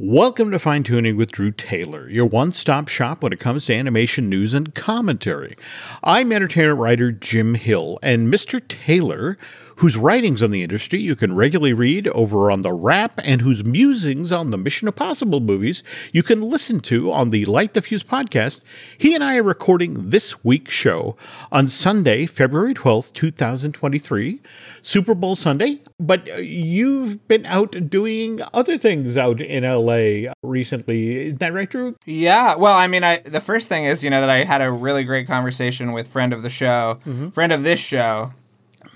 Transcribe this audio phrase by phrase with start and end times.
[0.00, 3.74] Welcome to Fine Tuning with Drew Taylor, your one stop shop when it comes to
[3.74, 5.56] animation news and commentary.
[6.04, 8.62] I'm entertainment writer Jim Hill, and Mr.
[8.68, 9.36] Taylor
[9.78, 13.64] whose writings on the industry you can regularly read over on The Wrap and whose
[13.64, 18.02] musings on the Mission Impossible movies you can listen to on the Light the Fuse
[18.02, 18.60] podcast,
[18.96, 21.16] he and I are recording this week's show
[21.52, 24.40] on Sunday, February 12th, 2023,
[24.82, 25.80] Super Bowl Sunday.
[26.00, 31.28] But uh, you've been out doing other things out in LA recently.
[31.28, 31.96] Is that right, Drew?
[32.04, 32.56] Yeah.
[32.56, 35.04] Well, I mean, I the first thing is, you know, that I had a really
[35.04, 37.28] great conversation with friend of the show, mm-hmm.
[37.30, 38.32] friend of this show,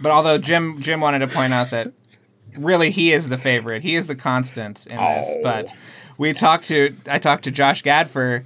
[0.02, 1.92] but although Jim Jim wanted to point out that
[2.58, 5.34] really he is the favorite, he is the constant in this.
[5.38, 5.42] Oh.
[5.42, 5.72] But
[6.18, 8.44] we talked to I talked to Josh Gad for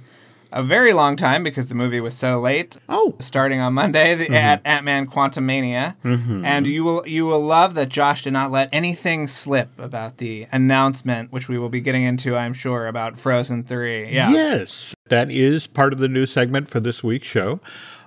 [0.51, 2.77] a very long time because the movie was so late.
[2.87, 4.33] Oh, starting on Monday the, mm-hmm.
[4.33, 6.45] at Ant Man Quantumania, mm-hmm.
[6.45, 10.47] and you will you will love that Josh did not let anything slip about the
[10.51, 14.07] announcement, which we will be getting into, I'm sure, about Frozen Three.
[14.07, 14.31] Yeah.
[14.31, 17.59] Yes, that is part of the new segment for this week's show.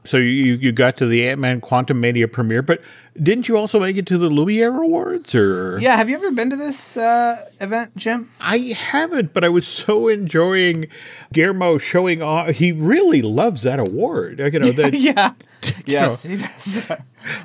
[0.04, 2.80] So you you got to the Ant Man Quantumania premiere, but
[3.22, 5.34] didn't you also make it to the Lumiere Awards?
[5.34, 8.30] Or yeah, have you ever been to this uh, event, Jim?
[8.40, 10.86] I haven't, but I was so enjoying
[11.34, 12.50] Guillermo showing off.
[12.52, 14.38] He really loves that award.
[14.38, 14.94] You know that.
[14.94, 15.32] yeah.
[15.86, 16.96] yes, know.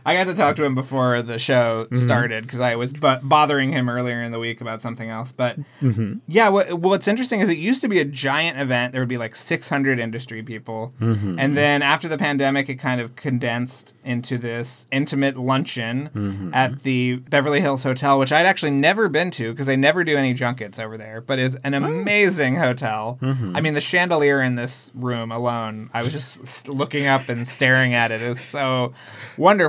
[0.06, 1.96] I got to talk to him before the show mm-hmm.
[1.96, 5.32] started because I was b- bothering him earlier in the week about something else.
[5.32, 6.20] But mm-hmm.
[6.28, 8.94] yeah, what, what's interesting is it used to be a giant event.
[8.94, 10.94] There would be like 600 industry people.
[11.00, 11.40] Mm-hmm.
[11.40, 16.54] And then after the pandemic, it kind of condensed into this intimate luncheon mm-hmm.
[16.54, 20.16] at the Beverly Hills Hotel, which I'd actually never been to because they never do
[20.16, 21.84] any junkets over there, but is an oh.
[21.84, 22.62] amazing oh.
[22.62, 23.20] hotel.
[23.22, 23.56] Mm-hmm.
[23.56, 27.94] I mean, the chandelier in this room alone, I was just looking up and staring
[27.94, 28.12] at.
[28.12, 28.94] It is so
[29.38, 29.65] wonderful.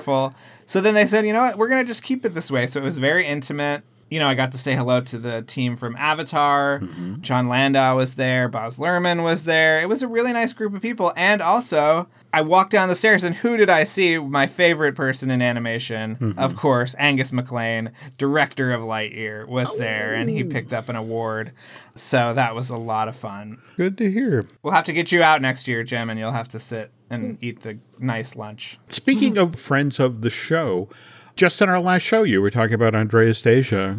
[0.66, 2.66] So then they said, you know what, we're going to just keep it this way.
[2.66, 5.77] So it was very intimate you know, I got to say hello to the team
[5.77, 6.80] from Avatar.
[6.80, 7.22] Mm-hmm.
[7.22, 8.48] Jon Landau was there.
[8.48, 9.80] Baz Luhrmann was there.
[9.80, 11.12] It was a really nice group of people.
[11.16, 14.19] And also, I walked down the stairs, and who did I see?
[14.19, 16.38] My favorite person in animation, mm-hmm.
[16.38, 19.78] of course, Angus MacLane, director of Lightyear, was oh.
[19.78, 21.50] there, and he picked up an award.
[21.97, 23.60] So that was a lot of fun.
[23.76, 24.47] Good to hear.
[24.62, 27.39] We'll have to get you out next year, Jim, and you'll have to sit and
[27.41, 28.78] eat the nice lunch.
[28.89, 30.89] Speaking of friends of the show,
[31.37, 33.99] just in our last show, you were talking about Andreas Deja.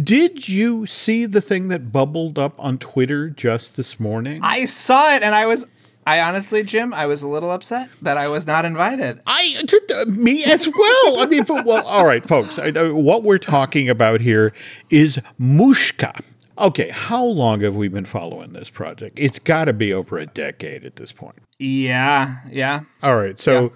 [0.00, 4.40] Did you see the thing that bubbled up on Twitter just this morning?
[4.42, 5.66] I saw it and I was
[6.08, 9.20] I honestly, Jim, I was a little upset that I was not invited.
[9.26, 9.60] I,
[9.94, 11.20] uh, me as well.
[11.20, 12.58] I mean, well, all right, folks.
[12.58, 14.54] I, uh, what we're talking about here
[14.88, 16.24] is Mushka.
[16.58, 19.18] Okay, how long have we been following this project?
[19.18, 21.36] It's got to be over a decade at this point.
[21.58, 22.80] Yeah, yeah.
[23.02, 23.62] All right, so.
[23.62, 23.68] Yeah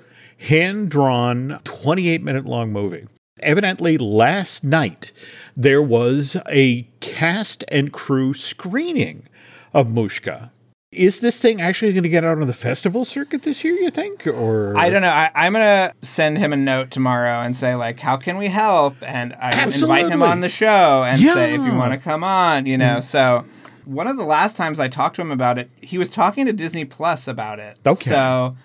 [0.43, 3.07] hand drawn, 28 minute long movie.
[3.41, 5.13] Evidently, last night
[5.57, 9.29] there was a cast and crew screening
[9.73, 10.51] of Mushka.
[10.93, 13.75] Is this thing actually going to get out on the festival circuit this year?
[13.75, 15.09] You think, or I don't know.
[15.09, 18.49] I, am going to send him a note tomorrow and say like, "How can we
[18.49, 21.33] help?" And I invite him on the show and yeah.
[21.33, 22.67] say if you want to come on.
[22.67, 23.03] You know, mm.
[23.03, 23.47] so
[23.87, 26.53] one of the last times I talked to him about it, he was talking to
[26.53, 27.79] Disney Plus about it.
[27.87, 28.57] Okay, so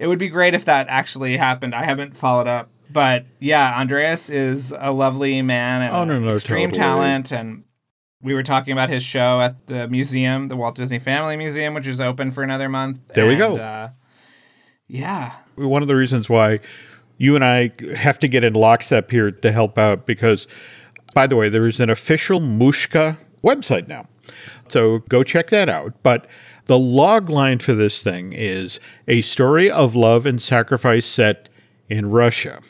[0.00, 1.72] it would be great if that actually happened.
[1.72, 6.34] I haven't followed up, but yeah, Andreas is a lovely man and oh, no, no,
[6.34, 6.82] extreme totally.
[6.82, 7.32] talent.
[7.32, 7.62] And
[8.26, 11.86] we were talking about his show at the museum, the Walt Disney Family Museum, which
[11.86, 12.98] is open for another month.
[13.14, 13.56] There and, we go.
[13.56, 13.90] Uh,
[14.88, 16.58] yeah, one of the reasons why
[17.18, 20.48] you and I have to get in lockstep here to help out because,
[21.14, 24.06] by the way, there is an official Mushka website now.
[24.66, 25.94] So go check that out.
[26.02, 26.26] But
[26.64, 31.48] the log line for this thing is a story of love and sacrifice set
[31.88, 32.60] in Russia.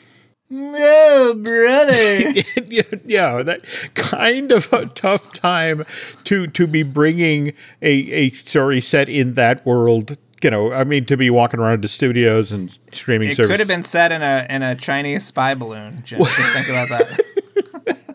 [0.49, 2.31] No, brother.
[3.05, 3.61] yeah, that
[3.95, 5.85] kind of a tough time
[6.23, 7.49] to to be bringing
[7.81, 10.17] a, a story set in that world.
[10.41, 13.31] You know, I mean, to be walking around to studios and streaming.
[13.31, 13.51] It service.
[13.51, 16.01] could have been set in a in a Chinese spy balloon.
[16.05, 18.05] Just, just think about that.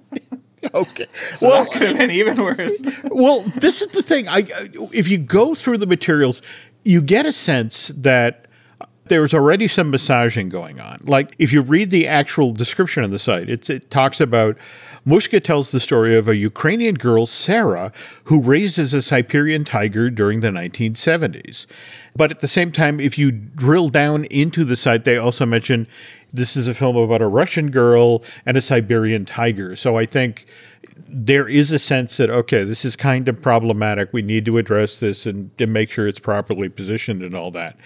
[0.74, 1.06] okay.
[1.12, 2.82] So well, that could have been even worse.
[3.10, 4.26] well, this is the thing.
[4.28, 4.46] I
[4.92, 6.40] if you go through the materials,
[6.84, 8.46] you get a sense that
[9.06, 11.00] there's already some massaging going on.
[11.04, 14.56] Like if you read the actual description on the site, it talks about
[15.06, 17.92] Mushka tells the story of a Ukrainian girl, Sarah,
[18.24, 21.66] who raises a Siberian tiger during the 1970s.
[22.14, 25.88] But at the same time, if you drill down into the site, they also mention
[26.32, 29.74] this is a film about a Russian girl and a Siberian tiger.
[29.74, 30.46] So I think
[31.08, 34.12] there is a sense that okay, this is kind of problematic.
[34.12, 37.76] We need to address this and, and make sure it's properly positioned and all that.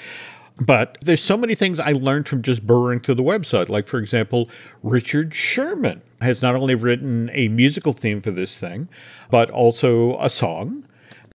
[0.58, 3.68] But there's so many things I learned from just burrowing through the website.
[3.68, 4.48] Like, for example,
[4.82, 8.88] Richard Sherman has not only written a musical theme for this thing,
[9.30, 10.84] but also a song.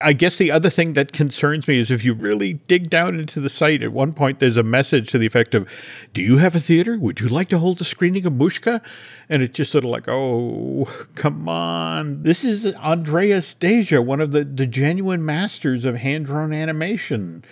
[0.03, 3.41] I guess the other thing that concerns me is if you really dig down into
[3.41, 5.67] the site, at one point there's a message to the effect of,
[6.13, 6.99] Do you have a theater?
[6.99, 8.85] Would you like to hold a screening of Mushka?
[9.31, 12.23] And it's just sort of like, Oh, come on.
[12.25, 17.43] This is Andreas Deja, one of the, the genuine masters of hand drawn animation.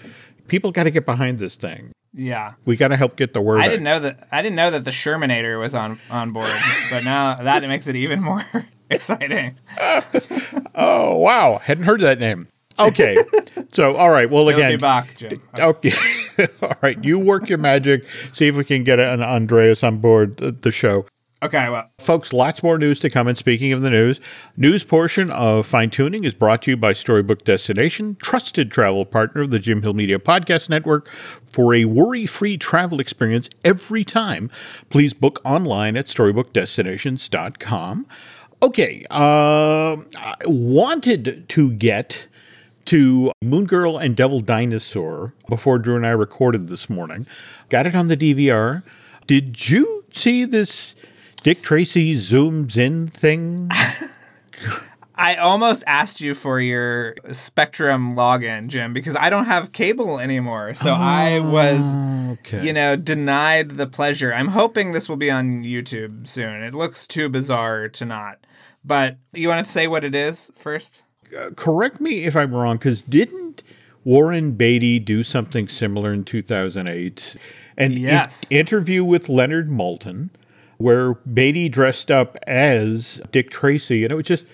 [0.49, 1.93] People got to get behind this thing.
[2.13, 3.61] Yeah, we got to help get the word.
[3.61, 4.29] I didn't know that.
[4.31, 6.51] I didn't know that the Shermanator was on on board,
[6.89, 8.43] but now that makes it even more
[8.91, 9.57] exciting.
[10.77, 12.47] oh wow, hadn't heard that name.
[12.79, 13.17] Okay,
[13.73, 14.31] so all right.
[14.31, 15.43] Well, again, back, Jim.
[15.59, 15.93] Okay,
[16.63, 17.03] all right.
[17.03, 18.05] You work your magic.
[18.33, 21.07] See if we can get an Andreas on board the show.
[21.45, 23.29] Okay, well, folks, lots more news to come.
[23.29, 24.19] And speaking of the news,
[24.57, 29.43] news portion of Fine Tuning is brought to you by Storybook Destination, trusted travel partner
[29.43, 31.07] of the Jim Hill Media Podcast Network.
[31.53, 34.51] For a worry-free travel experience every time,
[34.89, 38.07] please book online at storybookdestinations.com.
[38.63, 42.27] Okay, uh, I wanted to get
[42.87, 47.27] to Moon Girl and Devil Dinosaur before Drew and I recorded this morning.
[47.69, 48.83] Got it on the DVR.
[49.27, 50.95] Did you see this
[51.45, 53.71] Dick Tracy zooms in thing?
[55.15, 60.73] I almost asked you for your Spectrum login, Jim, because I don't have cable anymore.
[60.75, 62.67] So oh, I was, okay.
[62.67, 64.33] you know, denied the pleasure.
[64.33, 66.63] I'm hoping this will be on YouTube soon.
[66.63, 68.39] It looks too bizarre to not.
[68.83, 71.03] But you want to say what it is first?
[71.39, 73.63] Uh, correct me if I'm wrong, because didn't
[74.03, 77.37] Warren Beatty do something similar in 2008?
[77.77, 78.51] And yes.
[78.51, 80.31] interview with Leonard Maltin
[80.79, 84.45] where Beatty dressed up as Dick Tracy, and it was just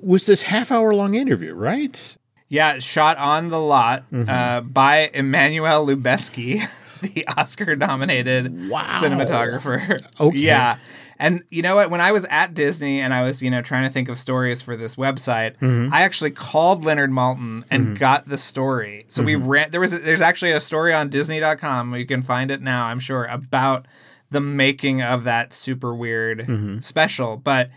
[0.00, 2.16] was this half hour long interview, right?
[2.48, 4.28] Yeah, shot on the lot mm-hmm.
[4.28, 6.60] uh, by Emmanuel Lubezki,
[7.00, 9.00] the Oscar nominated wow.
[9.02, 10.04] cinematographer.
[10.20, 10.38] Okay.
[10.38, 10.78] Yeah.
[11.18, 11.90] And you know what?
[11.90, 14.60] When I was at Disney and I was, you know, trying to think of stories
[14.60, 15.92] for this website, mm-hmm.
[15.92, 17.94] I actually called Leonard Maltin and mm-hmm.
[17.94, 19.04] got the story.
[19.08, 19.48] So we mm-hmm.
[19.48, 19.70] ran.
[19.70, 21.94] There was a, there's actually a story on Disney.com.
[21.94, 22.86] You can find it now.
[22.86, 23.86] I'm sure about
[24.34, 26.80] the making of that super weird mm-hmm.
[26.80, 27.36] special.
[27.36, 27.70] But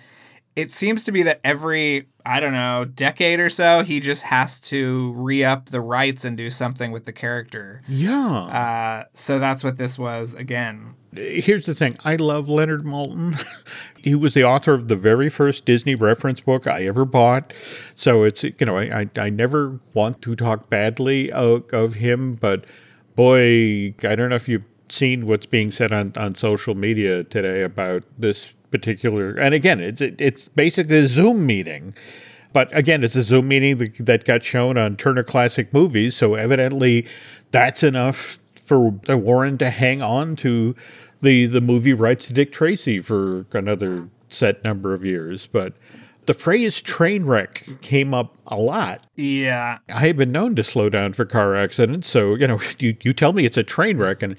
[0.55, 4.59] it seems to be that every, I don't know, decade or so, he just has
[4.61, 7.83] to re up the rights and do something with the character.
[7.87, 8.27] Yeah.
[8.27, 10.95] Uh, so that's what this was again.
[11.13, 13.41] Here's the thing I love Leonard Maltin.
[14.03, 17.53] he was the author of the very first Disney reference book I ever bought.
[17.93, 22.33] So it's, you know, I, I, I never want to talk badly of, of him,
[22.33, 22.65] but
[23.15, 27.63] boy, I don't know if you seen what's being said on, on social media today
[27.63, 31.93] about this particular and again it's it's basically a zoom meeting.
[32.53, 36.35] But again it's a zoom meeting that, that got shown on turner classic movies so
[36.35, 37.05] evidently
[37.51, 40.75] that's enough for warren to hang on to
[41.21, 45.47] the the movie rights to dick tracy for another set number of years.
[45.47, 45.73] But
[46.27, 49.01] the phrase train wreck came up a lot.
[49.15, 49.79] Yeah.
[49.89, 52.07] I have been known to slow down for car accidents.
[52.07, 54.35] So, you know, you, you tell me it's a train wreck and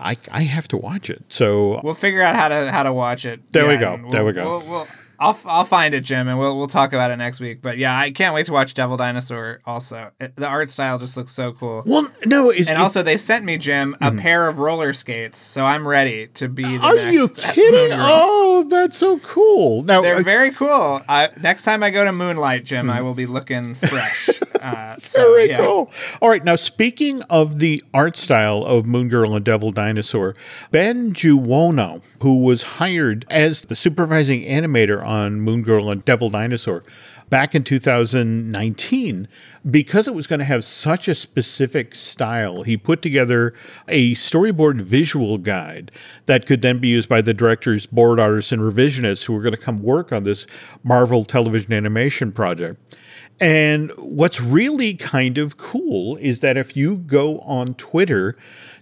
[0.00, 1.24] I, I have to watch it.
[1.28, 3.50] So we'll figure out how to how to watch it.
[3.50, 4.10] There yeah, we go.
[4.10, 4.44] There we go.
[4.44, 4.88] We'll, we'll,
[5.22, 7.62] I'll I'll find it, Jim, and we'll we'll talk about it next week.
[7.62, 9.60] But yeah, I can't wait to watch Devil Dinosaur.
[9.64, 11.84] Also, it, the art style just looks so cool.
[11.86, 14.20] Well, no, and also they sent me Jim a mm.
[14.20, 17.12] pair of roller skates, so I'm ready to be the Are next.
[17.14, 17.96] you kidding?
[18.00, 19.84] Oh, that's so cool.
[19.84, 21.00] Now they're uh, very cool.
[21.08, 22.92] I, next time I go to Moonlight, Jim, mm.
[22.92, 24.28] I will be looking fresh.
[24.62, 25.58] Uh, so, Very yeah.
[25.58, 25.90] cool.
[26.20, 30.34] All right, now speaking of the art style of Moon Girl and Devil Dinosaur,
[30.70, 36.84] Ben Juwono, who was hired as the supervising animator on Moon Girl and Devil Dinosaur
[37.32, 39.26] back in 2019,
[39.70, 43.54] because it was going to have such a specific style, he put together
[43.88, 45.90] a storyboard visual guide
[46.26, 49.54] that could then be used by the directors, board artists, and revisionists who were going
[49.54, 50.46] to come work on this
[50.84, 52.98] Marvel television animation project.
[53.42, 58.36] And what's really kind of cool is that if you go on Twitter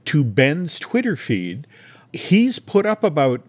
[0.05, 1.67] to Ben's Twitter feed,
[2.13, 3.41] he's put up about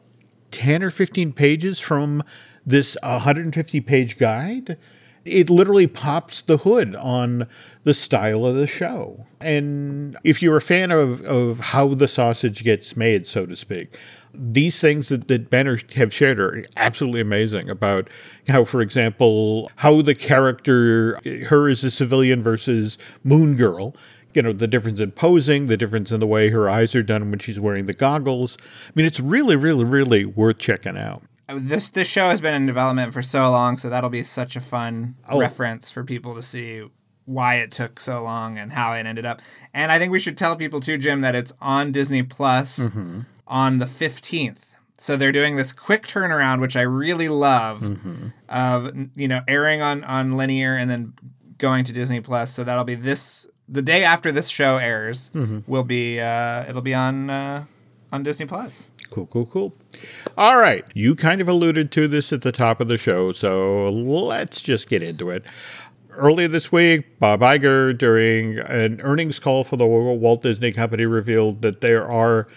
[0.52, 2.24] 10 or 15 pages from
[2.66, 4.78] this 150 page guide.
[5.26, 7.46] It literally pops the hood on
[7.84, 9.26] the style of the show.
[9.42, 13.98] And if you're a fan of, of how the sausage gets made, so to speak,
[14.34, 18.10] these things that, that Banner have shared are absolutely amazing about
[18.48, 23.96] how, for example, how the character, her as a civilian versus Moon Girl,
[24.34, 27.30] you know, the difference in posing, the difference in the way her eyes are done
[27.30, 28.58] when she's wearing the goggles.
[28.62, 31.24] I mean, it's really, really, really worth checking out.
[31.54, 34.62] This this show has been in development for so long, so that'll be such a
[34.62, 35.38] fun oh.
[35.38, 36.88] reference for people to see
[37.26, 39.42] why it took so long and how it ended up.
[39.74, 42.80] And I think we should tell people too, Jim, that it's on Disney Plus.
[42.80, 43.22] Mm-hmm
[43.52, 44.64] on the 15th.
[44.98, 48.28] So they're doing this quick turnaround, which I really love, mm-hmm.
[48.50, 51.14] of you know airing on on linear and then
[51.58, 52.54] going to Disney Plus.
[52.54, 55.32] So that'll be this the day after this show airs.
[55.66, 57.66] Will be uh, it'll be on uh,
[58.12, 58.92] on Disney Plus.
[59.10, 59.74] Cool, cool, cool.
[60.38, 60.86] All right.
[60.94, 64.88] You kind of alluded to this at the top of the show, so let's just
[64.88, 65.44] get into it.
[66.12, 71.62] Earlier this week, Bob Iger, during an earnings call for the Walt Disney Company, revealed
[71.62, 72.48] that there are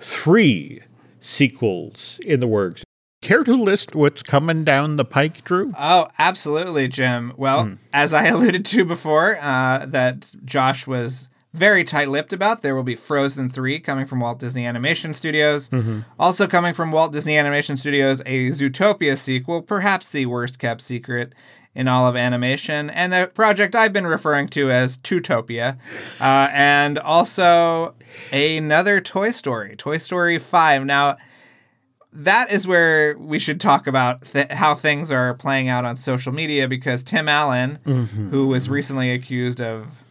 [0.00, 0.80] three
[1.20, 2.84] sequels in the works.
[3.22, 5.72] Care to list what's coming down the pike, Drew?
[5.78, 7.34] Oh, absolutely, Jim.
[7.36, 12.76] Well, as I alluded to before, uh, that Josh was very tight lipped about, there
[12.76, 15.68] will be Frozen 3 coming from Walt Disney Animation Studios.
[16.18, 21.34] Also coming from Walt Disney Animation Studios, a Zootopia sequel, perhaps the worst kept secret
[21.74, 25.78] in all of animation, and a project I've been referring to as Tutopia,
[26.20, 27.94] Uh, and also
[28.32, 30.84] another Toy Story, Toy Story 5.
[30.84, 31.16] Now,
[32.12, 36.32] that is where we should talk about th- how things are playing out on social
[36.32, 37.78] media because Tim Allen,
[38.30, 40.02] who was recently accused of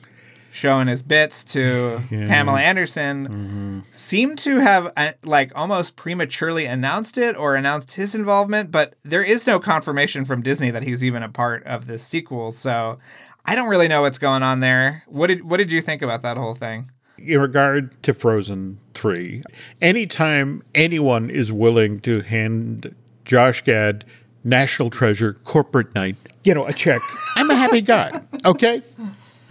[0.52, 7.36] showing his bits to Pamela Anderson, seemed to have uh, like almost prematurely announced it
[7.36, 11.30] or announced his involvement, but there is no confirmation from Disney that he's even a
[11.30, 12.52] part of this sequel.
[12.52, 13.00] So
[13.46, 15.04] I don't really know what's going on there.
[15.08, 16.86] What did what did you think about that whole thing?
[17.26, 19.42] in regard to Frozen 3,
[19.82, 24.06] anytime anyone is willing to hand Josh Gad
[24.44, 27.02] National Treasure Corporate Night, you know, a check,
[27.36, 28.12] I'm a happy guy.
[28.46, 28.82] Okay?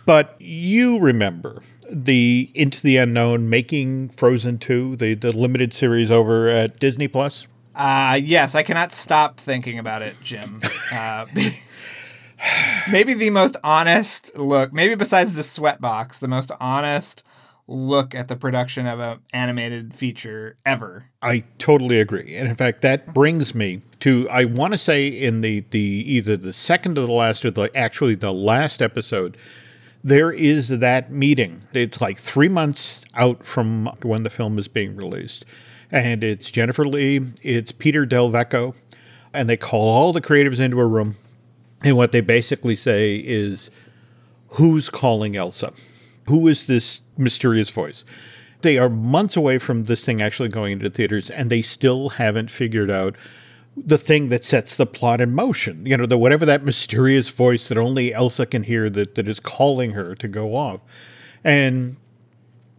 [0.08, 1.60] But you remember
[1.90, 7.46] the Into the Unknown making Frozen 2, the, the limited series over at Disney Plus?
[7.74, 10.62] Uh, yes, I cannot stop thinking about it, Jim.
[10.90, 11.26] Uh,
[12.90, 17.22] maybe the most honest look, maybe besides the sweatbox, the most honest
[17.66, 21.10] look at the production of an animated feature ever.
[21.20, 22.34] I totally agree.
[22.34, 26.38] And in fact, that brings me to I want to say in the the either
[26.38, 29.36] the second to the last or the actually the last episode,
[30.08, 31.62] there is that meeting.
[31.72, 35.44] It's like three months out from when the film is being released,
[35.90, 38.74] and it's Jennifer Lee, it's Peter Del Vecchio,
[39.32, 41.16] and they call all the creatives into a room,
[41.82, 43.70] and what they basically say is,
[44.48, 45.72] "Who's calling Elsa?
[46.28, 48.04] Who is this mysterious voice?"
[48.62, 52.50] they are months away from this thing actually going into theaters and they still haven't
[52.50, 53.16] figured out
[53.86, 57.68] the thing that sets the plot in motion you know the whatever that mysterious voice
[57.68, 60.80] that only elsa can hear that, that is calling her to go off
[61.44, 61.96] and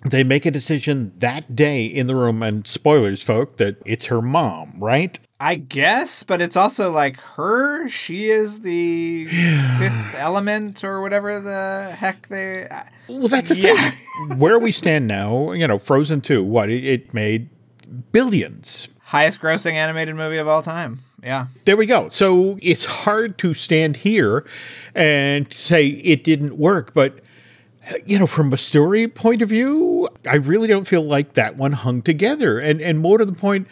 [0.10, 4.22] they make a decision that day in the room and spoilers folk that it's her
[4.22, 7.88] mom right I guess, but it's also like her.
[7.88, 9.26] She is the
[9.80, 12.68] fifth element or whatever the heck they.
[12.68, 13.92] Uh, well that's the Yeah.
[13.92, 17.48] thing where we stand now you know frozen 2 what it, it made
[18.12, 21.00] billions Highest grossing animated movie of all time.
[21.24, 21.48] Yeah.
[21.66, 22.10] There we go.
[22.10, 24.46] So it's hard to stand here
[24.94, 27.20] and say it didn't work, but
[28.06, 31.72] you know, from a story point of view, I really don't feel like that one
[31.72, 32.60] hung together.
[32.60, 33.68] And and more to the point,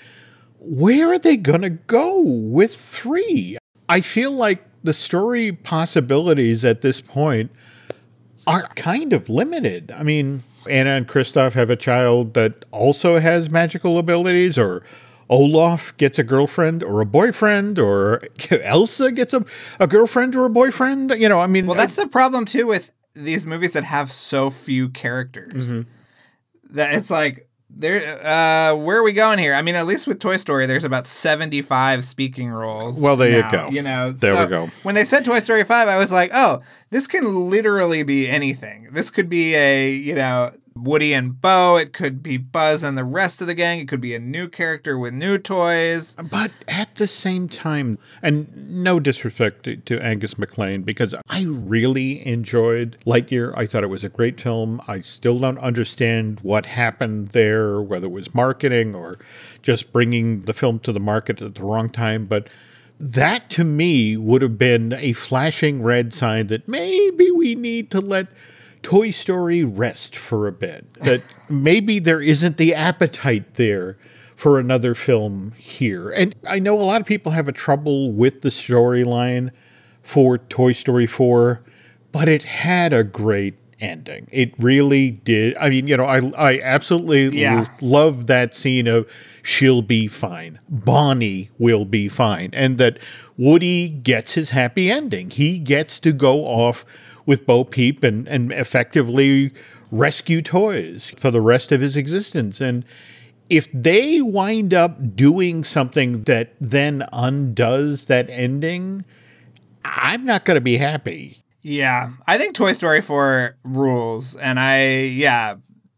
[0.60, 3.60] where are they to go with 3?
[3.90, 7.52] I feel like the story possibilities at this point
[8.48, 9.92] are kind of limited.
[9.92, 14.82] I mean, Anna and Kristoff have a child that also has magical abilities, or
[15.30, 18.22] Olaf gets a girlfriend or a boyfriend, or
[18.64, 19.46] Elsa gets a,
[19.80, 21.12] a girlfriend or a boyfriend.
[21.12, 24.50] You know, I mean, Well, that's the problem too with these movies that have so
[24.50, 25.70] few characters.
[25.70, 25.82] Mm-hmm.
[26.76, 28.20] That it's like there.
[28.26, 29.54] Uh, where are we going here?
[29.54, 33.00] I mean, at least with Toy Story, there's about seventy-five speaking roles.
[33.00, 33.70] Well, there you go.
[33.72, 34.70] You know, There we go.
[34.84, 38.90] When they said Toy Story Five, I was like, oh, this can literally be anything.
[38.92, 40.52] This could be a you know.
[40.84, 44.02] Woody and Bo, it could be Buzz and the rest of the gang, it could
[44.02, 46.16] be a new character with new toys.
[46.16, 52.26] But at the same time, and no disrespect to, to Angus MacLane, because I really
[52.26, 53.54] enjoyed Lightyear.
[53.56, 54.82] I thought it was a great film.
[54.88, 59.18] I still don't understand what happened there, whether it was marketing or
[59.62, 62.26] just bringing the film to the market at the wrong time.
[62.26, 62.50] But
[63.00, 68.02] that to me would have been a flashing red sign that maybe we need to
[68.02, 68.28] let
[68.84, 70.92] Toy Story rest for a bit.
[70.96, 73.98] That maybe there isn't the appetite there
[74.36, 76.10] for another film here.
[76.10, 79.52] And I know a lot of people have a trouble with the storyline
[80.04, 81.62] for Toy Story 4,
[82.12, 84.28] but it had a great ending.
[84.32, 85.56] It really did.
[85.58, 87.66] I mean, you know, I I absolutely Yeah.
[87.82, 89.06] love that scene of
[89.44, 90.60] she'll be fine.
[90.70, 92.50] Bonnie will be fine.
[92.54, 92.98] And that
[93.38, 95.30] Woody gets his happy ending.
[95.30, 96.86] He gets to go off
[97.28, 99.52] with Bo Peep and, and effectively
[99.92, 102.60] rescue toys for the rest of his existence.
[102.60, 102.84] And
[103.50, 109.06] if they wind up doing something that then undoes that ending,
[109.86, 111.44] I'm not going to be happy.
[111.62, 115.56] Yeah, I think Toy Story 4 rules, and I yeah,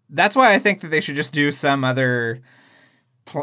[0.09, 2.41] that's why I think that they should just do some other,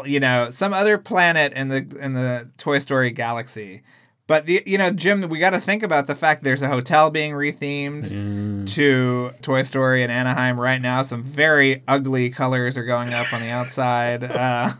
[0.03, 3.81] you know, some other planet in the in the Toy Story galaxy.
[4.27, 7.09] But the you know, Jim, we got to think about the fact there's a hotel
[7.09, 8.69] being rethemed Mm.
[8.73, 11.01] to Toy Story in Anaheim right now.
[11.01, 14.23] Some very ugly colors are going up on the outside.
[14.25, 14.69] Uh,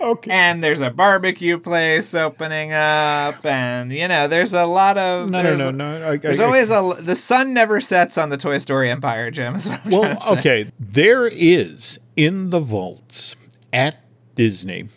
[0.00, 0.30] Okay.
[0.32, 5.42] and there's a barbecue place opening up, and you know, there's a lot of No,
[5.42, 6.10] no, no, no.
[6.12, 9.54] I- There's I- always a the sun never sets on the Toy Story empire, Jim.
[9.56, 10.72] Is what I'm Well, okay.
[10.80, 13.36] There is in the vaults
[13.72, 14.02] at
[14.34, 14.88] Disney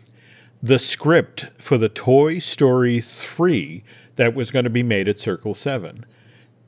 [0.63, 3.83] the script for the Toy Story 3
[4.15, 6.05] that was going to be made at Circle 7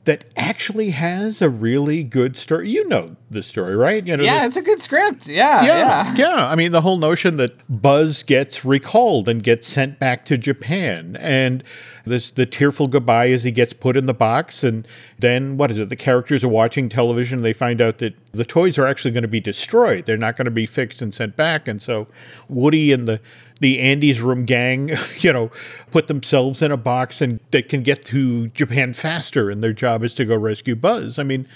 [0.04, 2.68] that actually has a really good story.
[2.68, 4.06] You know the story, right?
[4.06, 5.26] You know, Yeah, the- it's a good script.
[5.28, 6.14] Yeah, yeah, yeah.
[6.36, 6.46] yeah.
[6.46, 11.16] I mean, the whole notion that Buzz gets recalled and gets sent back to Japan,
[11.18, 11.64] and
[12.04, 14.86] this the tearful goodbye as he gets put in the box, and
[15.20, 15.88] then what is it?
[15.88, 17.40] The characters are watching television.
[17.40, 20.04] They find out that the toys are actually going to be destroyed.
[20.04, 22.08] They're not going to be fixed and sent back, and so
[22.50, 23.22] Woody and the
[23.64, 24.90] the Andy's Room gang,
[25.20, 25.50] you know,
[25.90, 30.04] put themselves in a box and they can get to Japan faster, and their job
[30.04, 31.18] is to go rescue Buzz.
[31.18, 31.48] I mean.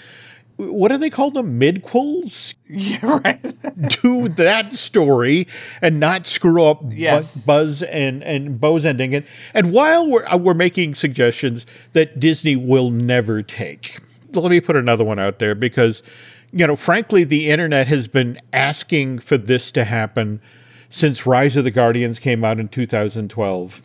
[0.57, 1.57] What do they call them?
[1.57, 2.53] Midquels?
[2.67, 3.41] Yeah, right.
[4.03, 5.47] do that story
[5.81, 7.45] and not screw up Yes.
[7.45, 9.15] Buzz and and Bo's ending.
[9.15, 13.99] And and while we're uh, we're making suggestions that Disney will never take,
[14.33, 16.03] let me put another one out there because
[16.51, 20.41] you know, frankly, the internet has been asking for this to happen
[20.89, 23.81] since Rise of the Guardians came out in 2012.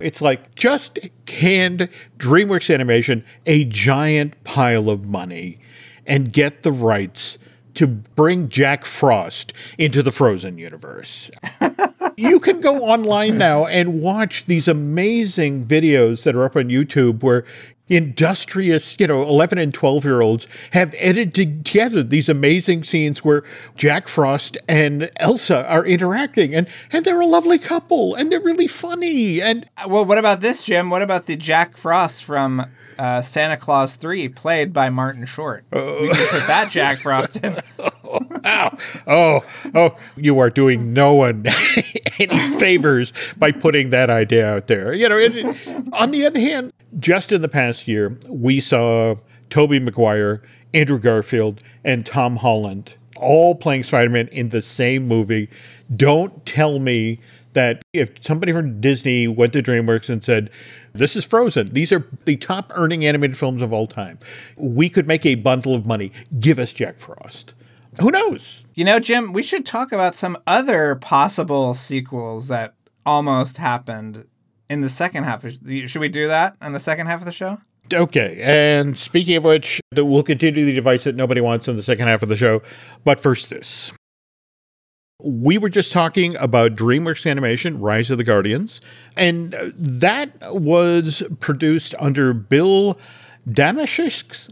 [0.00, 5.60] It's like just hand DreamWorks Animation a giant pile of money
[6.06, 7.38] and get the rights
[7.74, 11.30] to bring Jack Frost into the Frozen universe.
[12.16, 17.22] you can go online now and watch these amazing videos that are up on YouTube
[17.22, 17.44] where
[17.90, 23.42] industrious, you know, 11 and 12 year olds have edited together these amazing scenes where
[23.76, 28.68] Jack Frost and Elsa are interacting and, and they're a lovely couple and they're really
[28.68, 29.42] funny.
[29.42, 30.88] And Well, what about this, Jim?
[30.88, 35.64] What about the Jack Frost from uh, Santa Clause 3, played by Martin Short?
[35.72, 37.56] we could put that Jack Frost in.
[38.44, 38.76] Ow.
[39.06, 41.44] Oh, oh, oh, you are doing no one
[42.18, 44.92] any favors by putting that idea out there.
[44.94, 49.16] You know, it, on the other hand, just in the past year, we saw
[49.50, 50.42] Tobey Maguire,
[50.74, 55.48] Andrew Garfield, and Tom Holland all playing Spider-Man in the same movie.
[55.94, 57.20] Don't tell me
[57.52, 60.50] that if somebody from Disney went to DreamWorks and said,
[60.92, 61.72] this is Frozen.
[61.72, 64.18] These are the top earning animated films of all time.
[64.56, 66.12] We could make a bundle of money.
[66.38, 67.54] Give us Jack Frost.
[68.00, 68.64] Who knows?
[68.74, 72.74] You know, Jim, we should talk about some other possible sequels that
[73.04, 74.26] almost happened
[74.68, 75.42] in the second half.
[75.42, 77.58] Should we do that in the second half of the show?
[77.92, 82.06] Okay, and speaking of which, we'll continue the device that nobody wants in the second
[82.06, 82.62] half of the show.
[83.04, 83.90] But first, this.
[85.22, 88.80] We were just talking about DreamWorks Animation, Rise of the Guardians,
[89.16, 92.96] and that was produced under Bill
[93.50, 94.48] Damaschke's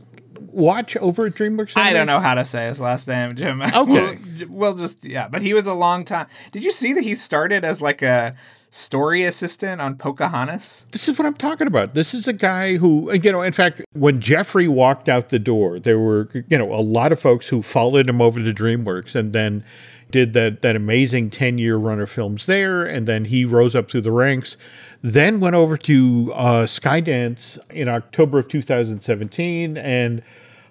[0.53, 1.77] watch over at DreamWorks.
[1.77, 3.63] I don't know how to say his last name, Jim.
[3.63, 3.83] Okay.
[3.87, 6.27] we'll, we'll just yeah, but he was a long time.
[6.53, 8.35] Did you see that he started as like a
[8.71, 10.87] story assistant on Pocahontas?
[10.91, 11.95] This is what I'm talking about.
[11.95, 15.79] This is a guy who, you know, in fact, when Jeffrey walked out the door,
[15.79, 19.33] there were, you know, a lot of folks who followed him over to DreamWorks and
[19.33, 19.65] then
[20.11, 22.85] did that that amazing 10 year run of films there.
[22.85, 24.57] And then he rose up through the ranks,
[25.03, 30.23] then went over to uh, Skydance in October of 2017 and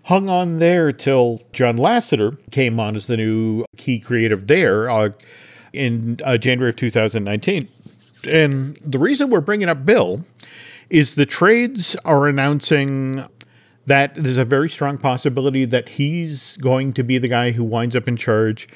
[0.04, 5.10] hung on there till John Lasseter came on as the new key creative there uh,
[5.74, 7.68] in uh, January of 2019.
[8.30, 10.24] And the reason we're bringing up Bill
[10.90, 13.26] is the trades are announcing
[13.86, 17.96] that there's a very strong possibility that he's going to be the guy who winds
[17.96, 18.68] up in charge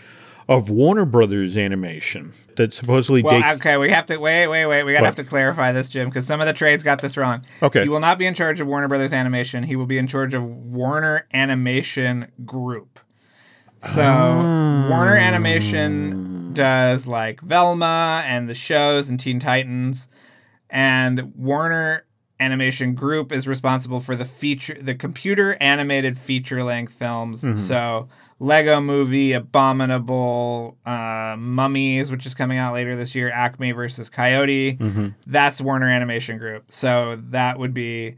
[0.51, 2.33] of Warner Brothers Animation.
[2.57, 4.83] That supposedly Well, okay, we have to wait, wait, wait.
[4.83, 5.07] We gotta What?
[5.07, 7.43] have to clarify this, Jim, because some of the trades got this wrong.
[7.63, 7.83] Okay.
[7.83, 9.63] he will not be in charge of Warner Brothers Animation.
[9.63, 12.99] He will be in charge of Warner Animation Group.
[13.79, 14.87] So ah.
[14.89, 20.07] Warner Animation does like Velma and the shows and Teen Titans,
[20.69, 22.05] and Warner
[22.39, 27.43] Animation Group is responsible for the feature, the computer animated feature length films.
[27.43, 27.55] Mm-hmm.
[27.55, 28.09] So
[28.41, 34.79] Lego Movie, Abominable, uh, Mummies, which is coming out later this year, Acme versus Coyote.
[35.27, 36.71] That's Warner Animation Group.
[36.71, 38.15] So that would be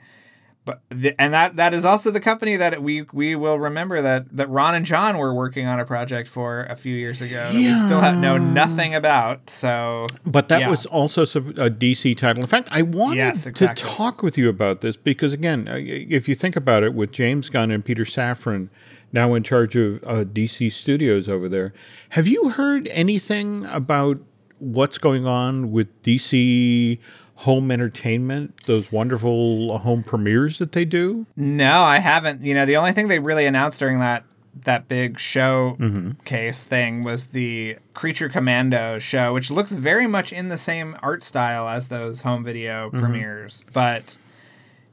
[0.65, 4.35] but the, and that that is also the company that we we will remember that
[4.35, 7.53] that Ron and John were working on a project for a few years ago that
[7.53, 9.49] we still have know nothing about.
[9.49, 10.69] So, but that yeah.
[10.69, 11.25] was also a
[11.69, 12.41] DC title.
[12.41, 13.83] In fact, I wanted Yes, exactly.
[13.83, 17.11] to talk with you about this because, again, uh, if you think about it, with
[17.11, 18.69] James Gunn and Peter Safran
[19.13, 21.73] now in charge of uh, DC Studios over there,
[22.09, 24.19] have you heard anything about
[24.59, 26.99] what's going on with DC?
[27.37, 31.25] home entertainment, those wonderful home premieres that they do?
[31.35, 32.43] No, I haven't.
[32.43, 34.23] You know, the only thing they really announced during that
[34.65, 36.11] that big show Mm-hmm.
[36.25, 41.23] case thing was the Creature Commando show, which looks very much in the same art
[41.23, 42.99] style as those home video Mm-hmm.
[42.99, 43.65] premieres.
[43.73, 44.15] But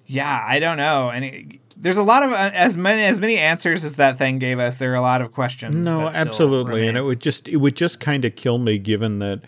[0.07, 1.11] yeah, I don't know.
[1.11, 1.47] And it,
[1.81, 4.77] there's a lot of uh, as many as many answers as that thing gave us.
[4.77, 5.75] There are a lot of questions.
[5.75, 9.41] No, absolutely, and it would just it would just kind of kill me given that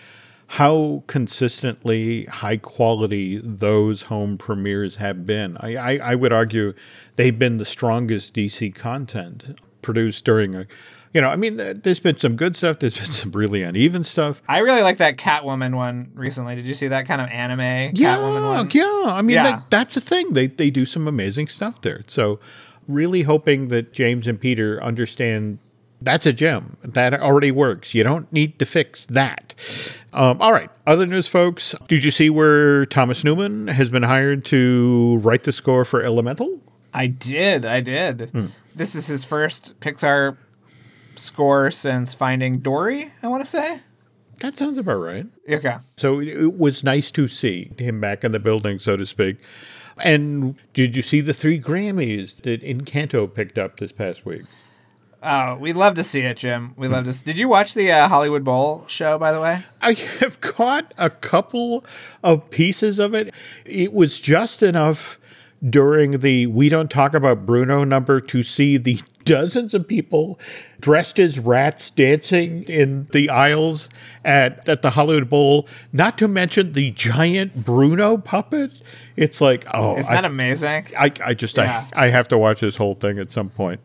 [0.52, 5.56] how consistently high quality those home premieres have been.
[5.60, 6.74] I, I, I would argue
[7.16, 10.66] they've been the strongest DC content produced during a,
[11.12, 12.79] you know, I mean, there's been some good stuff.
[12.79, 14.42] There's been some really uneven stuff.
[14.48, 16.55] I really like that Catwoman one recently.
[16.57, 18.70] Did you see that kind of anime Yeah, Catwoman one?
[18.72, 19.03] yeah.
[19.12, 19.42] I mean, Yeah.
[19.44, 20.33] that, that's the thing.
[20.33, 22.03] They they do some amazing stuff there.
[22.07, 22.40] So,
[22.88, 25.59] really hoping that James and Peter understand
[26.01, 27.94] that's a gem that already works.
[27.94, 29.55] You don't need to fix that.
[30.12, 30.68] Um, all right.
[30.85, 31.77] Other news, folks.
[31.87, 36.61] Did you see where Thomas Newman has been hired to write the score for Elemental?
[36.92, 37.64] I did.
[37.64, 38.31] I did.
[38.31, 38.46] Hmm.
[38.75, 40.37] This is his first Pixar
[41.16, 43.81] score since Finding Dory, I want to say.
[44.40, 45.27] That sounds about right.
[45.48, 45.77] Okay.
[45.96, 49.37] So it- was nice to see him back in the building, so to speak.
[49.98, 54.42] And did you see the three Grammys that Encanto picked up this past week?
[55.22, 56.75] Oh, we'd love to see it, Jim.
[56.77, 57.11] We love to.
[57.11, 59.62] s- Did you watch the uh, Hollywood Bowl show, by the way?
[59.81, 61.85] I have caught a couple
[62.25, 63.33] of pieces of it.
[63.64, 65.20] It was just enough
[65.68, 70.38] during the We Don't Talk About Bruno number to see the dozens of people
[70.81, 73.88] dressed as rats dancing in the aisles
[74.25, 78.72] at, at the Hollywood Bowl, not to mention the giant Bruno puppet.
[79.14, 80.87] It's like, oh, Isn't I- that amazing?
[80.98, 81.87] I, I just Yeah.
[81.94, 83.81] I, I have to watch this whole thing at some point.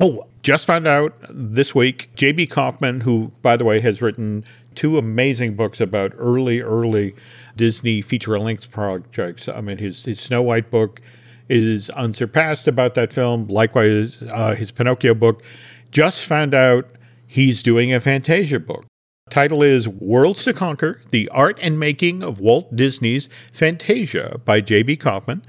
[0.00, 2.48] Oh, just found out this week, J.B.
[2.48, 7.14] Kaufman, who by the way has written two amazing books about early, early
[7.56, 9.48] Disney feature length projects.
[9.48, 11.00] I mean, his his Snow White book
[11.48, 13.46] is unsurpassed about that film.
[13.48, 15.42] Likewise, uh, his Pinocchio book.
[15.90, 16.88] Just found out
[17.26, 18.86] he's doing a Fantasia book.
[19.28, 24.96] Title is Worlds to Conquer The Art and Making of Walt Disney's Fantasia by J.B.
[24.96, 25.42] Kaufman.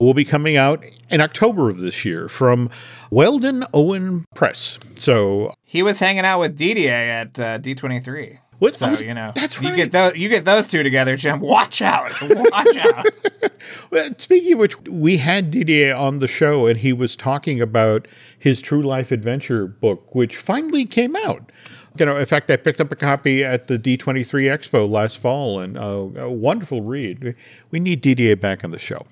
[0.00, 2.68] Will be coming out in October of this year from
[3.10, 4.78] Weldon Owen Press.
[4.96, 8.38] So, He was hanging out with Didier at uh, D23.
[8.64, 8.74] What?
[8.74, 9.76] So was- you know, that's you right.
[9.76, 10.16] get those.
[10.16, 11.40] You get those two together, Jim.
[11.40, 12.10] Watch out!
[12.22, 13.06] Watch out!
[13.90, 18.08] well, speaking of which, we had Didier on the show and he was talking about
[18.38, 21.50] his true life adventure book, which finally came out.
[21.98, 25.60] You know, in fact, I picked up a copy at the D23 Expo last fall
[25.60, 27.36] and uh, a wonderful read.
[27.70, 29.04] We need Didier back on the show.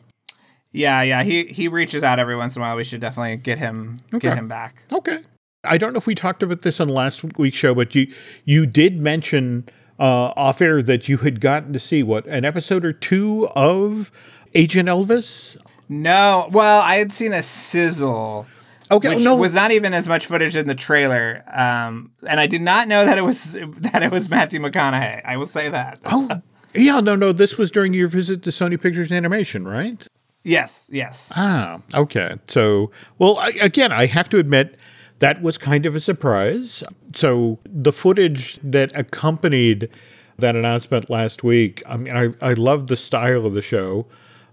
[0.73, 1.23] Yeah, yeah.
[1.23, 2.77] He he reaches out every once in a while.
[2.77, 4.29] We should definitely get him Okay.
[4.29, 4.83] get him back.
[4.91, 5.19] Okay.
[5.65, 8.13] I don't know if we talked about this on last week's show, but you
[8.45, 12.85] you did mention uh, off air that you had gotten to see what an episode
[12.85, 14.11] or two of
[14.55, 15.57] Agent Elvis.
[15.89, 18.47] No, well, I had seen a sizzle.
[18.91, 22.47] Okay, which no, was not even as much footage in the trailer, um, and I
[22.47, 25.23] did not know that it was that it was Matthew McConaughey.
[25.25, 26.01] I will say that.
[26.05, 26.29] oh
[26.75, 27.33] yeah, no, no.
[27.33, 30.05] This was during your visit to Sony Pictures Animation, right?
[30.45, 31.33] Yes, yes.
[31.37, 32.35] Ah, okay.
[32.49, 34.77] So, well, I, again, I have to admit
[35.23, 36.83] that was kind of a surprise.
[37.15, 39.89] So, the footage that accompanied
[40.39, 44.05] that announcement last week, I mean, I, I love the style of the show,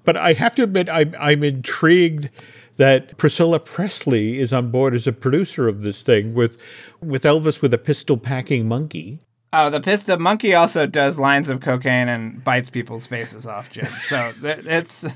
[0.06, 2.30] but I have to admit, I, I'm intrigued
[2.78, 6.64] that Priscilla Presley is on board as a producer of this thing with
[7.02, 9.20] with Elvis with a pistol packing monkey.
[9.52, 13.70] Oh, the pist- the monkey also does lines of cocaine and bites people's faces off,
[13.72, 13.88] Jim.
[14.04, 15.08] So th- it's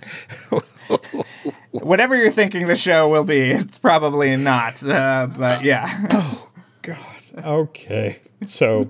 [1.72, 3.52] whatever you're thinking the show will be.
[3.52, 5.88] It's probably not, uh, but yeah.
[6.12, 6.50] Oh
[6.82, 6.98] God.
[7.46, 8.20] Okay.
[8.46, 8.88] So,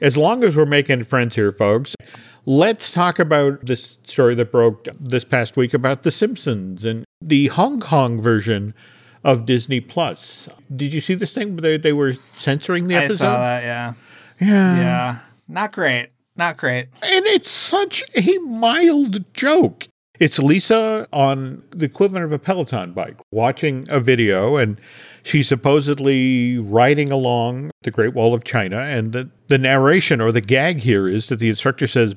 [0.00, 1.94] as long as we're making friends here, folks,
[2.44, 7.46] let's talk about this story that broke this past week about The Simpsons and the
[7.48, 8.74] Hong Kong version
[9.24, 10.48] of Disney Plus.
[10.74, 11.56] Did you see this thing?
[11.56, 13.16] They, they were censoring the I episode.
[13.16, 13.62] saw that.
[13.64, 13.94] Yeah,
[14.40, 14.76] Yeah.
[14.76, 15.18] yeah.
[15.48, 16.10] Not great.
[16.36, 16.88] Not great.
[17.02, 19.88] And it's such a mild joke.
[20.18, 24.80] It's Lisa on the equivalent of a Peloton bike watching a video, and
[25.22, 28.78] she's supposedly riding along the Great Wall of China.
[28.78, 32.14] And the, the narration or the gag here is that the instructor says,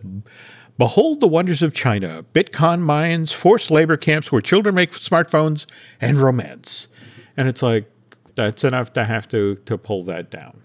[0.78, 5.66] Behold the wonders of China, Bitcoin mines, forced labor camps where children make smartphones,
[6.00, 6.88] and romance.
[7.36, 7.92] And it's like,
[8.36, 10.62] that's enough to have to, to pull that down.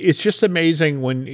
[0.00, 1.26] It's just amazing when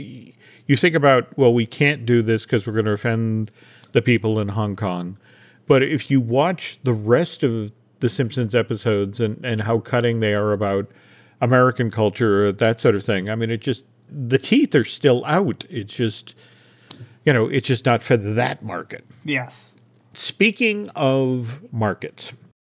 [0.67, 3.53] you think about, well, we can't do this because we're going to offend
[3.93, 5.19] the people in Hong Kong.
[5.67, 10.35] But if you watch the rest of the Simpsons episodes and, and how cutting they
[10.35, 10.91] are about
[11.41, 15.65] American culture, that sort of thing, I mean, it just, the teeth are still out.
[15.71, 16.35] It's just,
[17.25, 19.05] you know, it's just not for that market.
[19.25, 19.77] Yes.
[20.13, 22.33] Speaking of markets,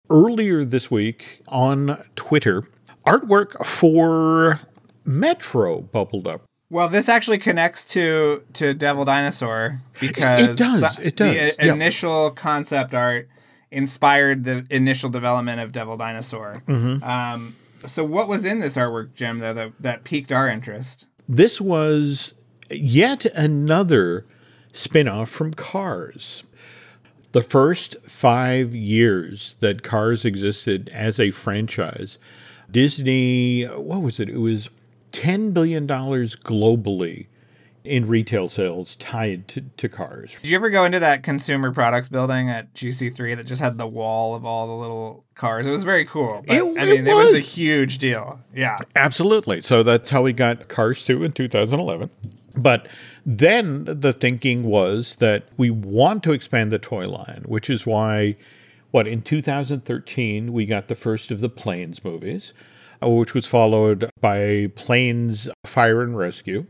[0.10, 2.64] earlier this week on Twitter,
[3.06, 4.60] artwork for
[5.06, 6.44] Metro bubbled up.
[6.70, 11.00] Well, this actually connects to to Devil Dinosaur because it does.
[11.00, 11.36] It does.
[11.36, 11.74] The yeah.
[11.74, 13.30] initial concept art
[13.74, 16.56] inspired the initial development of Devil Dinosaur.
[16.68, 17.04] Mm-hmm.
[17.04, 21.08] Um, so, what was in this artwork, Jim, though, that, that piqued our interest?
[21.28, 22.34] This was
[22.70, 24.26] yet another
[24.72, 26.44] spin off from Cars.
[27.34, 32.20] The first five years that Cars existed as a franchise,
[32.70, 34.30] Disney, what was it?
[34.30, 34.70] It was
[35.14, 37.28] $10 billion globally
[37.84, 40.38] in retail sales tied to, to cars.
[40.42, 43.88] Did you ever go into that consumer products building at GC3 that just had the
[43.88, 45.68] wall of all the little cars?
[45.68, 46.44] It was very cool.
[46.48, 47.36] But, It- I mean, it was was.
[47.36, 48.40] a huge deal.
[48.56, 48.80] Yeah.
[48.96, 49.62] Absolutely.
[49.62, 52.10] So that's how we got Cars 2 in 2011.
[52.56, 52.88] But
[53.26, 58.36] then the thinking was that we want to expand the toy line, which is why,
[58.92, 62.54] what, in 2013, we got the first of the Planes movies,
[63.06, 66.66] which was followed by Planes Fire and Rescue,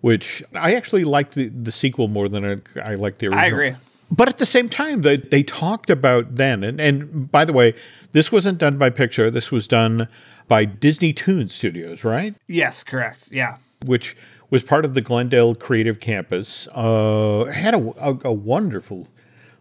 [0.00, 3.44] which I actually like the, the sequel more than I, I like the original.
[3.44, 3.74] I agree.
[4.10, 7.74] But at the same time, they, they talked about then, and, and by the way,
[8.12, 9.32] this wasn't done by Pixar.
[9.32, 10.06] This was done
[10.48, 12.34] by Disney Toon Studios, right?
[12.46, 13.28] Yes, correct.
[13.30, 13.56] Yeah.
[13.86, 14.14] Which
[14.50, 16.68] was part of the Glendale Creative Campus.
[16.74, 19.08] Uh, had a, a, a wonderful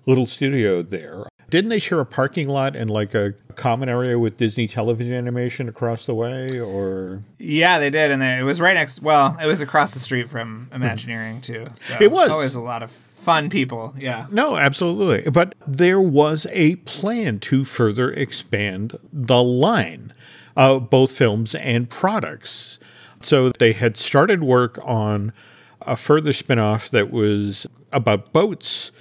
[0.05, 1.27] little studio there.
[1.51, 5.67] Didn't they share a parking lot and like a common area with Disney television animation
[5.67, 6.59] across the way?
[6.59, 9.01] Or Yeah, they did, and they, it was right next.
[9.01, 11.65] Well, it was across the street from Imagineering too.
[11.81, 12.29] So It was.
[12.29, 13.93] always a lot of fun people.
[13.99, 15.29] Yeah, No, absolutely.
[15.29, 20.13] But there was a plan to further expand the line,
[20.55, 22.79] uh, both films and products.
[23.19, 25.33] So they had started work on
[25.81, 28.91] a further spin off that was about boats.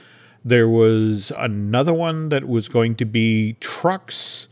[0.44, 4.48] There was another one that was going to be trucks.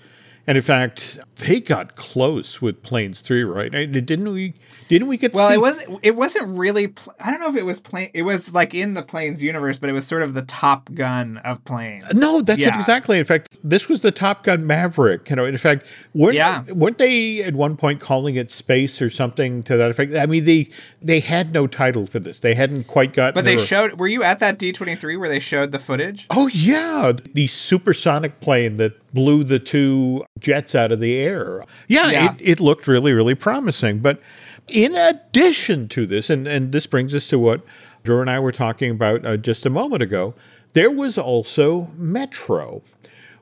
[0.48, 3.72] And in fact, they got close with Planes 3, right?
[3.74, 4.54] Uh, Didn't we
[4.88, 6.88] didn't we get Well, see- it was it wasn't really.
[6.88, 8.08] Pl- I don't know if it was plane.
[8.14, 11.36] It was like in the planes universe, but it was sort of the Top Gun
[11.44, 12.06] of planes.
[12.14, 12.74] No, that's Yeah.
[12.74, 13.18] exactly.
[13.18, 15.28] In fact, this was the Top Gun Maverick.
[15.28, 16.62] You know, in fact, weren't, Yeah.
[16.72, 20.14] weren't they at one point calling it space or something to that effect?
[20.14, 20.70] I mean, they
[21.02, 22.40] they had no title for this.
[22.40, 23.34] They hadn't quite gotten.
[23.34, 24.00] But they showed.
[24.00, 26.26] Were you at that D twenty three where they showed the footage?
[26.30, 31.64] Oh yeah, the supersonic plane that blew the two jets out of the air.
[31.86, 32.34] Yeah, Yeah.
[32.34, 34.00] It, it looked really, really promising.
[34.00, 34.20] But
[34.68, 37.62] in addition to this, and, and this brings us to what
[38.02, 40.34] Drew and I were talking about uh, just a moment ago,
[40.72, 42.82] there was also Metro,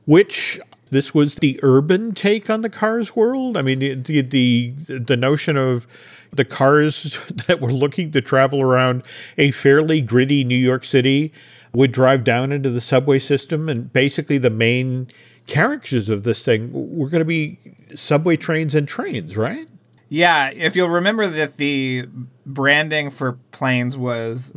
[0.04, 3.56] which this was the urban take on the Cars world.
[3.56, 5.86] I mean, the the the, the notion of
[6.32, 9.02] the cars that were looking to travel around
[9.36, 11.32] a fairly gritty New York City
[11.72, 15.08] would drive down into the subway system, and basically the main
[15.46, 17.58] characters of this thing were going to be
[17.94, 19.68] subway trains and trains, right?
[20.08, 22.06] Yeah, if you'll remember that the
[22.44, 24.52] branding for planes was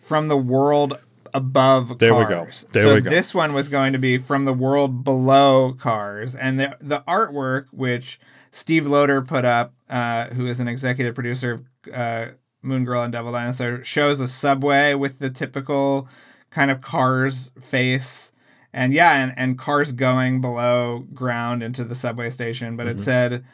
[0.00, 0.98] from the world
[1.32, 1.98] above Mm-hmm.
[1.98, 2.44] There we go.
[2.44, 2.66] cars.
[2.72, 3.10] There so we go.
[3.10, 7.66] this one was going to be from the world below cars, and the the artwork
[7.70, 8.18] which
[8.50, 11.64] Steve Loter put up, uh, who is an executive producer of
[11.94, 12.26] uh,
[12.62, 16.08] Moon Girl and Devil Dinosaur, shows a subway with the typical
[16.50, 18.32] kind of cars face.
[18.72, 22.76] And yeah, and, and cars going below ground into the subway station.
[22.76, 22.98] But Mm-hmm.
[22.98, 23.44] it said,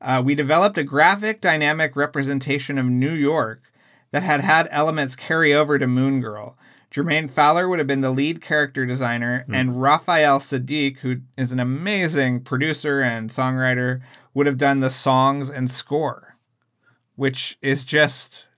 [0.00, 3.62] uh, we developed a graphic dynamic representation of New York
[4.10, 6.56] that had had elements carry over to Moon Girl.
[6.90, 9.54] Jermaine Fowler would have been the lead character designer, Hmm.
[9.54, 14.00] and Raphael Saadiq, who is an amazing producer and songwriter,
[14.34, 16.36] would have done the songs and score,
[17.16, 18.48] which is just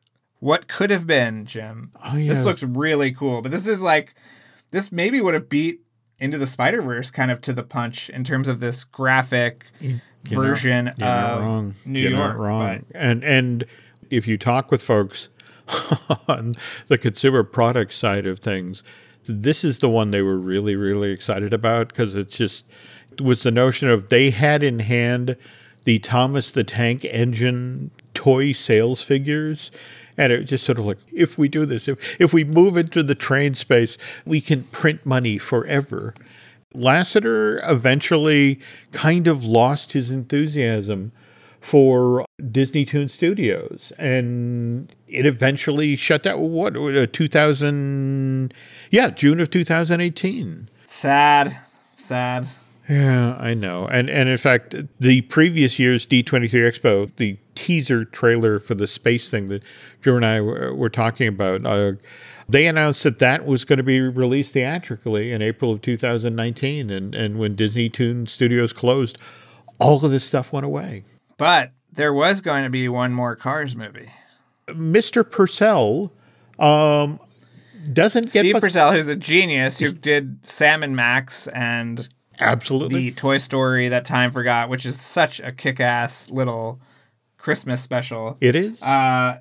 [0.41, 1.91] what could have been, Jim.
[2.05, 2.33] Oh, yeah.
[2.35, 4.15] This looks really cool, but this is like,
[4.73, 5.81] this maybe would have beat
[6.19, 10.01] into the Spider Verse kind of to the punch in terms of this graphic You're
[10.31, 11.75] version not of wrong.
[11.85, 12.37] New You're York.
[12.37, 12.85] wrong.
[12.91, 13.65] but- And and
[14.11, 15.29] if you talk with folks
[16.29, 16.55] on
[16.89, 18.83] the consumer product side of things,
[19.25, 22.67] this is the one they were really really excited about because it's just
[23.13, 25.37] it was the notion of they had in hand
[25.85, 29.71] the Thomas the Tank Engine toy sales figures.
[30.19, 32.77] And it was just sort of like, if we do this, if, if we move
[32.77, 36.13] into the train space, we can print money forever.
[36.75, 38.61] Lasseter eventually
[38.93, 41.13] kind of lost his enthusiasm
[41.61, 46.41] for Disney Toon Studios, and it eventually shut down.
[46.41, 48.55] What uh, two thousand?
[48.91, 50.69] Yeah, June of two thousand eighteen.
[50.85, 51.57] Sad,
[51.97, 52.47] sad.
[52.89, 53.87] Yeah, I know.
[53.87, 59.29] And and in fact, the previous year's D23 Expo, the teaser trailer for the space
[59.29, 59.65] thing that
[60.01, 61.95] Drew and I were, were talking about, uh,
[62.49, 66.89] they announced that that was going to be released theatrically in April of 2019.
[66.89, 69.19] And, and when Disney Toon Studios closed,
[69.81, 71.03] all of this stuff went away.
[71.37, 74.09] But there was going to be one more Cars movie.
[74.69, 75.29] Mr.
[75.29, 76.13] Purcell
[76.61, 77.19] um,
[77.93, 78.51] doesn't Steve get.
[78.51, 82.09] Steve Purcell, who's a genius, who did Sam and Max and
[82.41, 83.11] Absolutely.
[83.11, 86.81] The Toy Story that time forgot, which is such a kick-ass little
[87.49, 88.37] Christmas special.
[88.41, 88.83] It is.
[88.83, 89.39] Uh,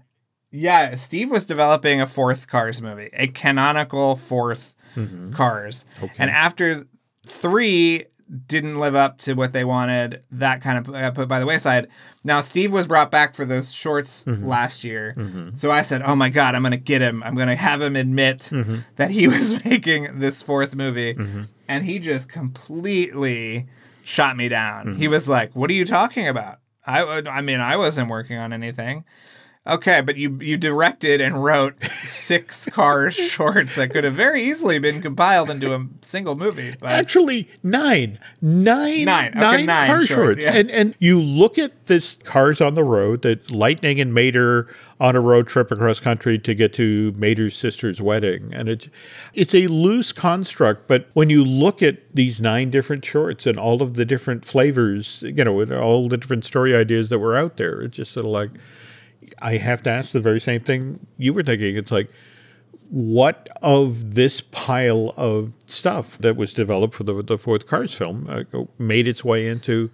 [0.52, 5.34] yeah, Steve was developing a fourth Cars movie, a canonical 4th mm-hmm.
[5.34, 6.14] Cars, okay.
[6.18, 6.86] and after
[7.26, 8.06] three
[8.48, 11.88] didn't live up to what they wanted, that kind of got put by the wayside.
[12.24, 14.48] Now Steve was brought back for those shorts mm-hmm.
[14.48, 15.50] last year, mm-hmm.
[15.56, 17.22] so I said, "Oh my god, I'm gonna get him!
[17.24, 18.78] I'm gonna have him admit mm-hmm.
[18.96, 23.68] that he was making this fourth movie." Mm-hmm and he just completely
[24.04, 24.88] shot me down.
[24.88, 25.00] Mm-hmm.
[25.00, 28.54] He was like, "What are you talking about?" I I mean, I wasn't working on
[28.54, 29.04] anything.
[29.68, 34.80] Okay, but you you directed and wrote six car shorts that could have very easily
[34.80, 36.74] been compiled into a single movie.
[36.80, 40.08] But Actually, nine, nine, nine, okay, nine, nine car shorts.
[40.08, 40.44] shorts.
[40.44, 40.54] Yeah.
[40.54, 44.68] And and you look at this Cars on the Road that Lightning and Mater
[45.00, 48.88] on a road trip across country to get to Mater's sister's wedding, and it's
[49.34, 50.88] it's a loose construct.
[50.88, 55.22] But when you look at these nine different shorts and all of the different flavors,
[55.22, 58.32] you know, all the different story ideas that were out there, it's just sort of
[58.32, 58.52] like
[59.42, 61.76] I have to ask the very same thing you were thinking.
[61.76, 62.10] It's like,
[62.90, 68.28] what of this pile of stuff that was developed for the, the fourth Cars film
[68.30, 68.44] uh,
[68.80, 69.92] made its way into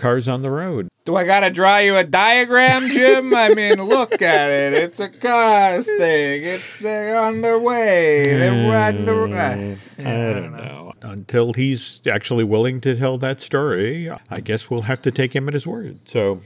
[0.00, 0.88] Cars on the Road?
[1.04, 3.34] Do I got to draw you a diagram, Jim?
[3.34, 4.74] I mean, look at it.
[4.74, 6.42] It's a Cars thing.
[6.44, 8.24] It's they're on their way.
[8.24, 9.14] They're riding the.
[9.14, 10.92] Uh, I don't know.
[11.02, 15.48] Until he's actually willing to tell that story, I guess we'll have to take him
[15.48, 16.08] at his word.
[16.08, 16.40] So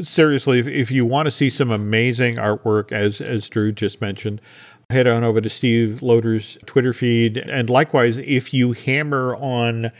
[0.00, 4.40] seriously, if, if you want to see some amazing artwork, as as Drew just mentioned,
[4.90, 7.36] head on over to Steve Loter's Twitter feed.
[7.36, 9.92] And likewise, if you hammer on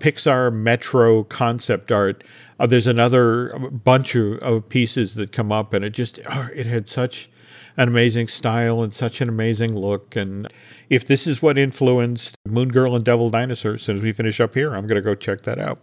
[0.00, 2.24] Pixar Metro concept art,
[2.60, 6.66] uh, there's another bunch of, of, pieces that come up, and it just oh, it
[6.66, 7.30] had such
[7.76, 10.16] an amazing style and such an amazing look.
[10.16, 10.48] And
[10.90, 14.40] if this is what influenced Moon Girl and Devil Dinosaur, as soon as we finish
[14.40, 15.78] up here, I'm going to go check that out.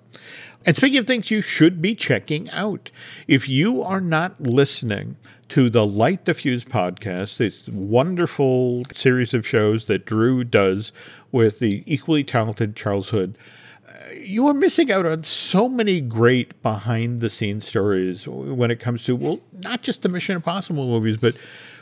[0.65, 2.91] And speaking of things you should be checking out,
[3.27, 5.15] if you are not listening
[5.49, 10.91] to the Light the Fuse podcast, this wonderful series of shows that Drew does
[11.31, 13.37] with the equally talented Charles Hood,
[14.17, 19.05] you are missing out on so many great behind the scenes stories when it comes
[19.05, 21.35] to, well, not just the Mission Impossible movies, but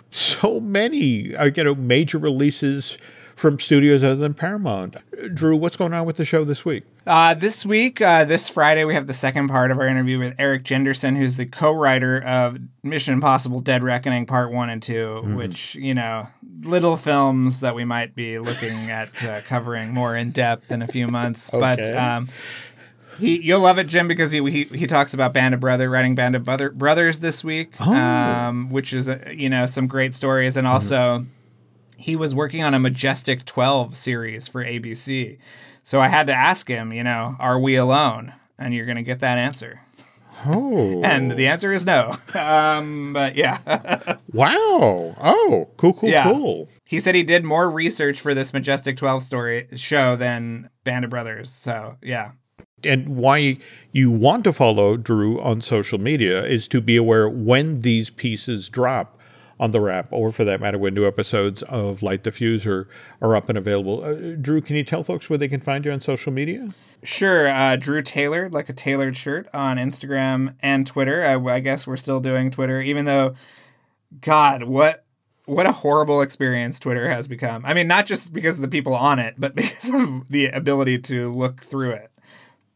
[0.09, 2.97] so many, uh, you know, major releases
[3.43, 4.95] from studios other than Paramount.
[5.33, 6.85] Drew, what's going on with the show this week?
[7.05, 10.33] Uh, this week, uh, this Friday, we have the second part of our interview with
[10.39, 15.35] Eric Jendresen, who's the co-writer of Mission Impossible: Dead Reckoning Part One and 2 mm-hmm.
[15.35, 16.29] which you know,
[16.61, 20.87] little films that we might be looking at uh, covering more in depth in a
[20.87, 21.53] few months.
[21.53, 21.59] okay.
[21.59, 22.29] But um,
[23.19, 26.15] he, you'll love it, Jim, because he, he he talks about Band of Brother, writing
[26.15, 27.93] Band of Brother, Brothers this week, oh.
[27.93, 30.75] um, which is uh, you know some great stories, and mm-hmm.
[30.75, 30.95] also.
[30.95, 31.29] Mm-hmm
[32.03, 35.37] he was working on a Majestic 12 series for ABC.
[35.83, 38.33] So I had to ask him, you know, are we alone?
[38.59, 39.79] And you're going to get that answer.
[40.45, 41.01] Oh.
[41.03, 42.11] and the answer is no.
[42.33, 43.57] Um, but yeah.
[44.33, 45.15] wow.
[45.17, 46.23] Oh, cool, cool, yeah.
[46.23, 46.67] cool.
[46.85, 51.11] He said he did more research for this Majestic 12 story show than Band of
[51.11, 51.51] Brothers.
[51.51, 52.31] So yeah.
[52.83, 53.59] And why
[53.93, 58.67] you want to follow Drew on social media is to be aware when these pieces
[58.67, 59.17] drop
[59.63, 62.85] on TheWrap, or for that matter, when new episodes of Light the Fuse are,
[63.21, 64.03] are up and available.
[64.03, 66.73] Uh, Drew, can you tell folks where they can find you on social media?
[67.01, 67.47] Sure.
[67.47, 71.23] Uh, Drew Taylor, like a tailored shirt on Instagram and Twitter.
[71.23, 73.35] I, I guess we're still doing Twitter, even though,
[74.19, 75.05] God, what
[75.45, 77.65] what a horrible experience Twitter has become.
[77.65, 80.99] I mean, not just because of the people on it, but because of the ability
[80.99, 82.11] to look through it.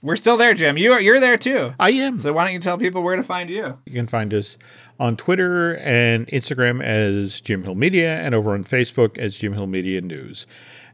[0.01, 0.77] We're still there, Jim.
[0.77, 1.73] You are you're there too.
[1.79, 2.17] I am.
[2.17, 3.79] So why don't you tell people where to find you?
[3.85, 4.57] You can find us
[4.99, 9.67] on Twitter and Instagram as Jim Hill Media and over on Facebook as Jim Hill
[9.67, 10.45] Media News.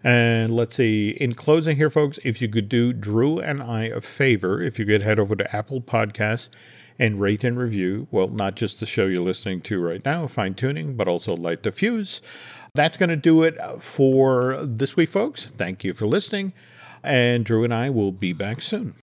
[0.03, 4.01] And let's see, in closing here, folks, if you could do Drew and I a
[4.01, 6.49] favor, if you could head over to Apple Podcasts
[6.99, 10.55] and rate and review, well, not just the show you're listening to right now, Fine
[10.55, 12.21] Tooning, but also Light the Fuse.
[12.75, 15.51] That's going to do it for this week, folks.
[15.51, 16.53] Thank you for listening.
[17.03, 18.95] And Drew and I will be back soon.